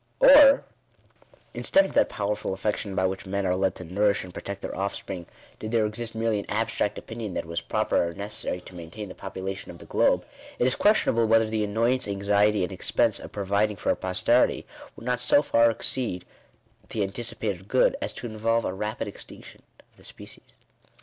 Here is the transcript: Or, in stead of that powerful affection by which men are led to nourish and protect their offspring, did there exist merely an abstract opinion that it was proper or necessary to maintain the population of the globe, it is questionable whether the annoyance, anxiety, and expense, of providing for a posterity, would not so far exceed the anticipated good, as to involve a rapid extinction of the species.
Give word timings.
Or, 0.19 0.63
in 1.53 1.63
stead 1.63 1.85
of 1.85 1.93
that 1.93 2.09
powerful 2.09 2.55
affection 2.55 2.95
by 2.95 3.05
which 3.05 3.27
men 3.27 3.45
are 3.45 3.55
led 3.55 3.75
to 3.75 3.83
nourish 3.83 4.23
and 4.23 4.33
protect 4.33 4.63
their 4.63 4.75
offspring, 4.75 5.27
did 5.59 5.69
there 5.69 5.85
exist 5.85 6.15
merely 6.15 6.39
an 6.39 6.47
abstract 6.49 6.97
opinion 6.97 7.35
that 7.35 7.43
it 7.43 7.47
was 7.47 7.61
proper 7.61 8.07
or 8.09 8.13
necessary 8.15 8.61
to 8.61 8.73
maintain 8.73 9.09
the 9.09 9.13
population 9.13 9.69
of 9.69 9.77
the 9.77 9.85
globe, 9.85 10.25
it 10.57 10.65
is 10.65 10.73
questionable 10.73 11.27
whether 11.27 11.45
the 11.45 11.63
annoyance, 11.63 12.07
anxiety, 12.07 12.63
and 12.63 12.71
expense, 12.71 13.19
of 13.19 13.31
providing 13.31 13.75
for 13.75 13.91
a 13.91 13.95
posterity, 13.95 14.65
would 14.95 15.05
not 15.05 15.21
so 15.21 15.43
far 15.43 15.69
exceed 15.69 16.25
the 16.89 17.03
anticipated 17.03 17.67
good, 17.67 17.95
as 18.01 18.11
to 18.13 18.25
involve 18.25 18.65
a 18.65 18.73
rapid 18.73 19.07
extinction 19.07 19.61
of 19.81 19.97
the 19.97 20.03
species. 20.03 20.41